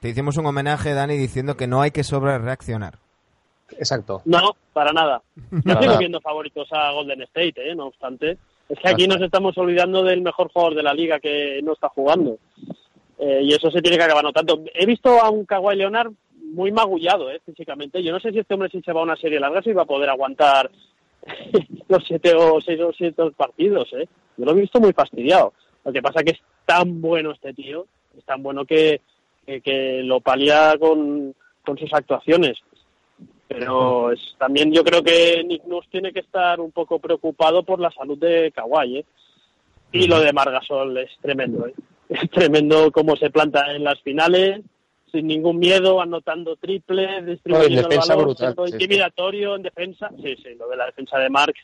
[0.00, 2.98] Te hicimos un homenaje, Dani, diciendo que no hay que sobre reaccionar.
[3.72, 4.22] Exacto.
[4.24, 5.22] No, para nada.
[5.50, 7.74] Yo sigo viendo favoritos a Golden State, ¿eh?
[7.74, 8.38] no obstante.
[8.68, 11.88] Es que aquí nos estamos olvidando del mejor jugador de la liga que no está
[11.88, 12.38] jugando.
[13.18, 14.62] Eh, y eso se tiene que acabar notando.
[14.74, 16.12] He visto a un Kawhi Leonard
[16.50, 17.40] muy magullado ¿eh?
[17.44, 18.02] físicamente.
[18.02, 19.82] Yo no sé si este hombre si se va a una serie larga si va
[19.82, 20.70] a poder aguantar
[21.88, 23.92] los siete o seis o siete partidos.
[23.94, 24.08] ¿eh?
[24.36, 25.52] Yo lo he visto muy fastidiado.
[25.84, 27.86] Lo que pasa es que es tan bueno este tío,
[28.16, 29.00] es tan bueno que,
[29.46, 31.34] que, lo palía con,
[31.64, 32.58] con sus actuaciones.
[33.48, 37.80] Pero es, también yo creo que Nick Nurse tiene que estar un poco preocupado por
[37.80, 38.98] la salud de Kawhi.
[38.98, 39.04] ¿eh?
[39.92, 41.66] Y lo de Margasol es tremendo.
[41.66, 41.74] ¿eh?
[42.10, 44.62] Es tremendo cómo se planta en las finales
[45.10, 48.36] sin ningún miedo, anotando triple, distribuyendo el balón,
[48.68, 50.10] intimidatorio en defensa.
[50.22, 51.58] Sí, sí, lo de la defensa de Marx.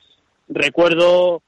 [0.49, 1.43] Recuerdo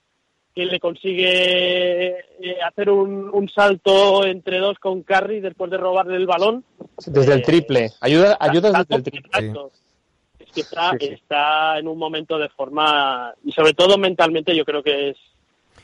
[0.55, 6.27] que le consigue eh, hacer un, salto entre dos con Curry después de robarle el
[6.27, 6.65] balón.
[7.07, 7.91] Desde el eh, triple.
[8.01, 9.53] Ayuda, ayuda desde el triple.
[10.41, 14.83] Es que está, está en un momento de forma, y sobre todo mentalmente yo creo
[14.83, 15.17] que es,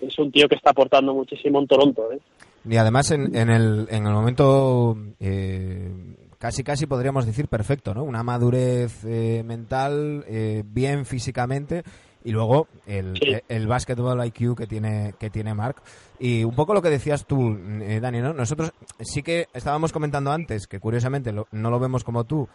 [0.01, 2.11] es un tío que está aportando muchísimo en Toronto.
[2.11, 2.19] ¿eh?
[2.65, 5.93] Y además en, en, el, en el momento eh,
[6.39, 8.05] casi casi podríamos decir perfecto, ¿no?
[8.05, 11.83] Una madurez eh, mental, eh, bien físicamente
[12.27, 15.83] y luego el, el, basketball IQ que tiene que tiene Mark.
[16.19, 17.55] Y un poco lo que decías tú
[18.01, 22.49] Dani no nosotros sí que estábamos comentando antes que curiosamente no lo vemos como tú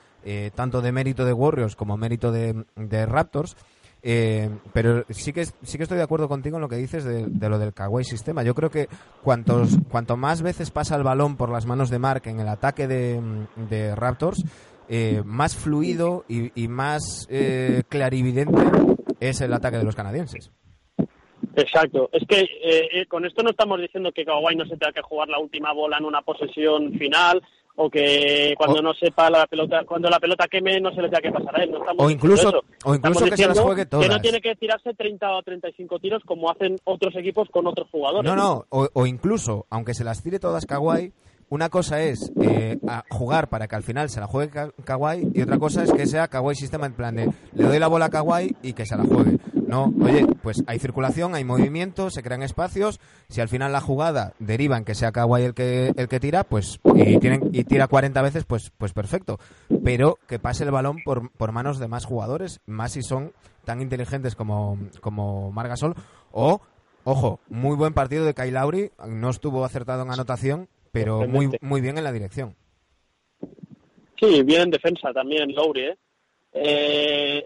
[0.56, 3.56] tanto de mérito de Warriors como mérito de, de Raptors
[4.02, 7.50] eh, pero sí que sí que estoy de acuerdo contigo en lo que dices de,
[7.50, 8.44] lo del Kawaii sistema.
[8.44, 8.88] Yo creo que
[9.24, 12.88] cuantos cuanto más veces pasa el balón por las manos de Mark en el ataque
[12.88, 14.44] de, Raptors,
[14.88, 18.62] eh, más fluido y, más eh, clarividente
[19.20, 20.52] es el ataque de los canadienses.
[21.56, 22.10] Exacto.
[22.14, 25.40] Es que con esto no estamos diciendo que Kawhi no se tenga que jugar la
[25.40, 27.42] última bola en una posesión final
[27.82, 31.22] o que cuando no sepa la pelota, cuando la pelota queme no se le tenga
[31.22, 31.72] que pasar a él.
[31.72, 34.06] No estamos o incluso, o incluso que se las juegue todas.
[34.06, 37.88] Que no tiene que tirarse 30 o 35 tiros como hacen otros equipos con otros
[37.90, 38.30] jugadores.
[38.30, 41.14] No, no, o, incluso, aunque se las tire todas Kawhi,
[41.48, 42.78] una cosa es eh,
[43.10, 44.52] jugar para que al final se la juegue
[44.84, 47.88] Kawhi y otra cosa es que sea Kawhi sistema en plan de le doy la
[47.88, 49.38] bola a Kawhi y que se la juegue.
[49.70, 53.00] No, oye, pues hay circulación, hay movimiento, se crean espacios.
[53.28, 56.44] Si al final la jugada deriva en que sea Kawhi el que el que tira,
[56.44, 59.38] pues y tienen y tira 40 veces, pues pues perfecto.
[59.84, 63.32] Pero que pase el balón por, por manos de más jugadores, más si son
[63.64, 65.94] tan inteligentes como como Margasol
[66.32, 66.62] o
[67.04, 71.80] ojo, muy buen partido de Kyle Lowry, no estuvo acertado en anotación, pero muy muy
[71.80, 72.56] bien en la dirección.
[74.20, 75.98] Sí, bien en defensa también Lowry, ¿eh?
[76.54, 77.39] Eh,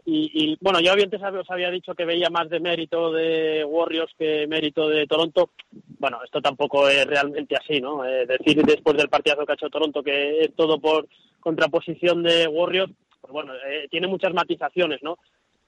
[0.44, 4.48] y, bueno, yo antes os había dicho que veía más de mérito de Warriors que
[4.48, 5.52] mérito de Toronto.
[6.00, 8.06] Bueno, esto tampoco es realmente así, ¿no?
[8.06, 11.08] Eh, decir después del partidazo que ha hecho Toronto que es todo por
[11.40, 15.18] contraposición de Warriors, pues bueno, eh, tiene muchas matizaciones, ¿no?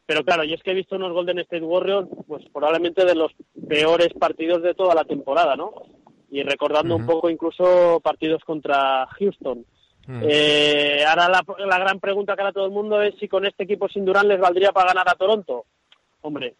[0.06, 3.32] Pero claro, y es que he visto unos Golden State Warriors, pues probablemente de los
[3.68, 5.74] peores partidos de toda la temporada, ¿no?
[6.30, 9.66] Y recordando un poco incluso partidos contra Houston.
[10.08, 10.22] Mm.
[10.24, 13.90] Eh, ahora la, gran pregunta que hará todo el mundo es si con este equipo
[13.90, 15.66] sin Durán les valdría para ganar a Toronto.
[16.22, 16.56] Hombre,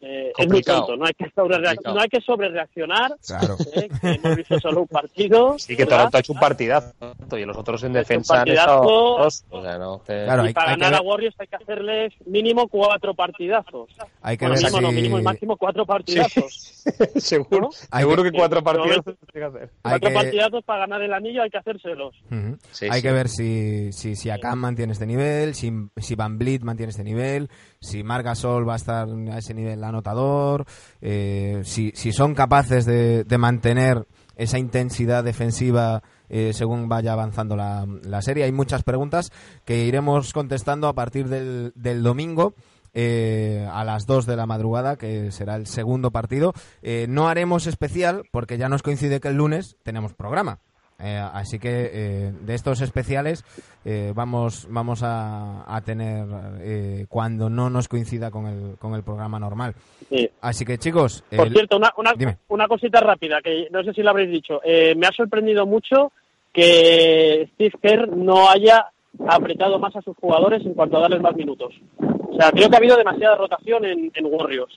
[0.00, 3.56] Eh, es muy tonto, no hay que sobrereaccionar, no hay que sobrereaccionar Claro.
[3.74, 5.56] eh, que hemos visto solo un partido.
[5.58, 5.86] Sí, que.
[5.86, 6.92] Toronto ha hecho un partidazo
[7.36, 8.46] y los otros en defensa han
[8.82, 11.34] dos, O sea, no, que- Claro, y hay- para hay que ganar a ver- Warriors
[11.40, 13.88] hay que hacerles mínimo cuatro partidazos.
[14.22, 16.84] Hay que Bueno, ver mínimo no, si- mínimo y máximo cuatro partidazos.
[17.16, 17.68] seguro, ¿No?
[17.90, 19.62] Hay seguro que- que, cuatro tiene que hacer.
[19.82, 22.14] Hay cuatro que- partidazos para ganar el anillo hay que hacérselos.
[22.30, 22.56] Ujú.
[22.70, 23.02] Sí, Hay sí.
[23.02, 27.04] que ver si, si, si Akam mantiene este nivel, si, si Van Vliet mantiene este
[27.04, 27.48] nivel,
[27.80, 30.64] si Margasol va a estar a ese nivel anotador,
[31.00, 37.56] eh, si, si son capaces de, de mantener esa intensidad defensiva eh, según vaya avanzando
[37.56, 38.44] la, la serie.
[38.44, 39.30] Hay muchas preguntas
[39.64, 42.54] que iremos contestando a partir del, del domingo.
[42.94, 46.52] eh, a las 2 de la madrugada, que será el segundo partido.
[46.82, 50.60] Eh, no haremos especial porque ya nos coincide que el lunes tenemos programa.
[51.00, 53.44] Eh, así que eh, de estos especiales
[53.84, 56.26] eh, vamos vamos a, a tener
[56.60, 59.74] eh, cuando no nos coincida con el, con el programa normal.
[60.08, 60.28] Sí.
[60.40, 62.14] Así que chicos, Por el- cierto, una, una,
[62.48, 64.60] una cosita rápida, que no sé si lo habréis dicho.
[64.64, 66.10] Eh, me ha sorprendido mucho
[66.52, 68.86] que Steve Kerr no haya
[69.28, 71.74] apretado más a sus jugadores en cuanto a darles más minutos.
[72.00, 74.74] O sea, creo que ha habido demasiada rotación en, en Warriors.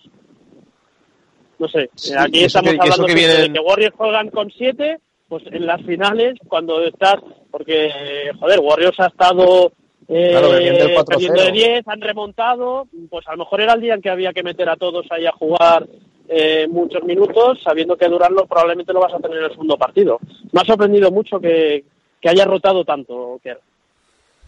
[1.57, 4.51] No sé, Sí, aquí estamos que- hablando que siempre vienen- de que Warriors juegan con
[4.51, 4.99] siete,
[5.31, 7.15] pues en las finales, cuando estás,
[7.49, 7.89] porque,
[8.37, 9.71] joder, Warriors ha estado
[10.09, 11.05] eh, Claro, venían del 4-0.
[11.05, 14.33] perdiendo de 10, han remontado, pues a lo mejor era el día en que había
[14.33, 15.87] que meter a todos ahí a jugar
[16.27, 20.19] eh, muchos minutos, sabiendo que Durán probablemente lo vas a tener en el segundo partido.
[20.51, 21.85] Me ha sorprendido mucho que,
[22.19, 23.61] que haya rotado tanto, Kerr.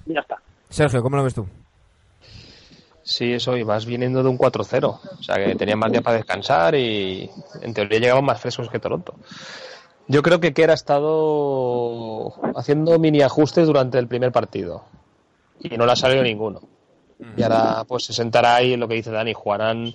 [0.07, 0.41] Ya está.
[0.67, 1.47] Sergio, ¿cómo lo ves tú?
[3.03, 4.83] Sí, eso, y vas viniendo de un 4-0.
[4.83, 7.29] O sea, que tenían más días para descansar y
[7.61, 9.15] en teoría llegaban más frescos que Toronto.
[10.07, 14.83] Yo creo que Kerr ha estado haciendo mini ajustes durante el primer partido
[15.61, 16.61] y no le ha salido ninguno.
[17.37, 19.93] Y ahora pues se sentará ahí en lo que dice Dani, jugarán,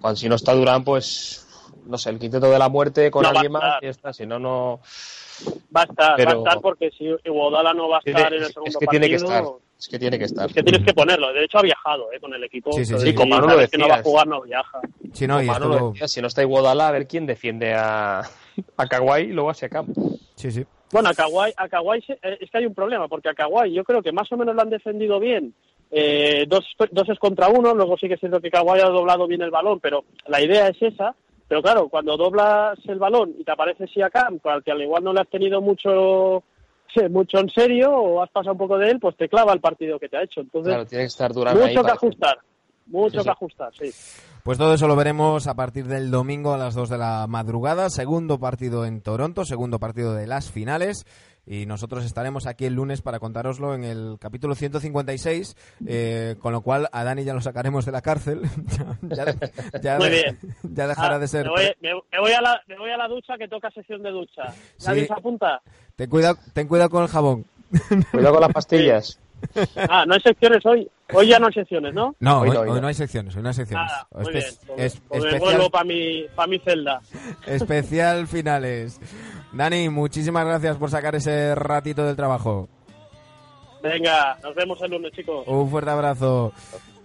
[0.00, 1.46] cuando si no está Durán, pues
[1.86, 4.38] no sé, el quinteto de la muerte con No alguien más y está, si no,
[4.38, 4.80] no...
[5.74, 8.38] Va a estar, Pero- va a estar porque si Iguodala no va a estar en
[8.40, 10.46] el Es, segundo que tiene que partido, estar, es que tiene que estar.
[10.48, 11.32] es que tienes que ponerlo.
[11.32, 12.72] De hecho, ha viajado eh, con el equipo.
[12.72, 13.06] Sí, sí, sí.
[13.06, 14.80] Sí, como si lo sabes que no va a jugar, no viaja.
[15.12, 18.22] Sí, no, Como si no está Iguodala, a ver quién defiende a,
[18.76, 19.86] a Kawhi y luego a Siakam.
[20.34, 20.64] Sí, sí.
[20.92, 23.72] Bueno, a Kawhi, a Kawhi se- eh, es que hay un problema, porque a Kawhi
[23.72, 25.54] yo creo que más o menos lo han defendido bien.
[25.90, 29.26] Eh, dos, dos es contra uno, luego sí que es cierto que Kawhi ha doblado
[29.26, 31.14] bien el balón, pero la idea es esa.
[31.46, 35.12] Pero claro, cuando doblas el balón y te aparece Siakam, al que al igual no
[35.14, 36.42] le has tenido mucho
[37.10, 39.98] mucho en serio o has pasado un poco de él, pues te clava el partido
[39.98, 40.40] que te ha hecho.
[40.40, 42.38] Entonces, Claro, tiene que estar ahí mucho que ajustar,
[42.88, 43.90] mucho Sí, que ajustar, sí.
[44.42, 47.90] Pues todo eso lo veremos a partir del domingo a las 2 de la madrugada.
[47.90, 51.04] Segundo partido en Toronto, segundo partido de las finales.
[51.50, 56.60] Y nosotros estaremos aquí el lunes para contároslo en el capítulo 156, eh, con lo
[56.60, 58.42] cual a Dani ya lo sacaremos de la cárcel.
[59.02, 59.24] ya,
[59.72, 60.38] ya- ya Muy bien.
[60.62, 61.44] ya dejará Ah, de ser.
[61.46, 64.02] Me voy, me- me voy a la, me voy a la ducha que toca sesión
[64.02, 64.42] de ducha.
[64.86, 65.06] ¿Nadie Sí.
[65.06, 65.62] se apunta?
[65.96, 67.46] Ten cuidado, ten cuidado con el jabón.
[68.12, 69.18] Cuidado con las pastillas.
[69.88, 70.88] Ah, no hay secciones hoy.
[71.12, 72.14] Hoy ya no hay secciones, ¿no?
[72.20, 72.80] No, Hoy hoy, no, hoy hoy no.
[72.82, 73.86] no hay secciones, hoy no hay secciones.
[73.90, 74.44] Nada, muy Espe- bien.
[74.66, 77.00] Pues, es- pues me especial, vuelvo para mi, pa' mi celda.
[77.46, 79.00] especial finales.
[79.52, 82.68] Dani, muchísimas gracias por sacar ese ratito del trabajo.
[83.82, 85.44] Venga, nos vemos el lunes, chicos.
[85.46, 86.52] Un fuerte abrazo.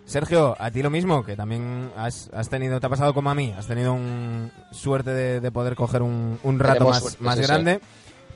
[0.05, 3.35] Sergio, a ti lo mismo, que también has, has tenido, te ha pasado como a
[3.35, 7.23] mí, has tenido un suerte de, de poder coger un, un rato Tenemos más, suerte,
[7.23, 7.47] más sí, sí.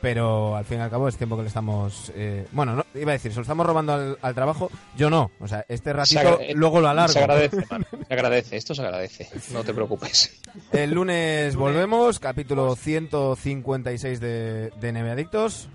[0.08, 3.12] Pero al fin y al cabo es tiempo que le estamos, eh, bueno, no, iba
[3.12, 6.40] a decir, se lo estamos robando al, al trabajo, yo no, o sea, este ratito
[6.40, 7.12] eh, luego lo alargo.
[7.12, 7.58] Se agradece,
[8.08, 10.40] se agradece, esto se agradece, no te preocupes.
[10.72, 15.68] El lunes volvemos, capítulo 156 de, de Neve Adictos,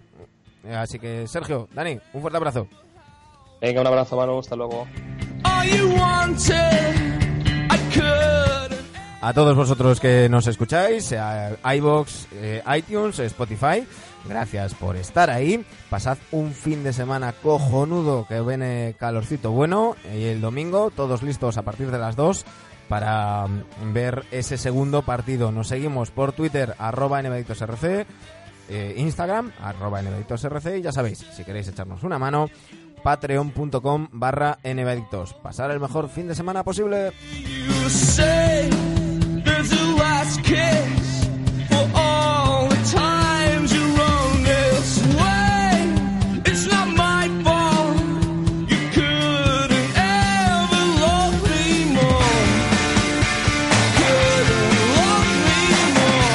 [0.66, 2.68] así que Sergio, Dani, un fuerte abrazo.
[3.60, 4.88] Venga, un abrazo, Manu, hasta luego.
[9.22, 13.86] A todos vosotros que nos escucháis, sea iBox, eh, iTunes, Spotify,
[14.28, 15.64] gracias por estar ahí.
[15.90, 21.58] Pasad un fin de semana cojonudo que viene calorcito bueno y el domingo todos listos
[21.58, 22.44] a partir de las 2
[22.88, 25.50] para mm, ver ese segundo partido.
[25.50, 28.06] Nos seguimos por Twitter, arroba nbadictosrc,
[28.68, 32.50] eh, Instagram, arroba nbadictosrc y ya sabéis, si queréis echarnos una mano,
[33.02, 35.34] patreon.com barra nbadictos.
[35.34, 37.12] Pasar el mejor fin de semana posible.